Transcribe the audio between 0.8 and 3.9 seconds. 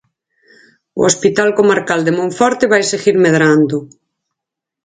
O Hospital Comarcal de Monforte vai seguir medrando.